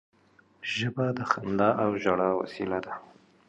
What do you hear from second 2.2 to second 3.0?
وسیله ده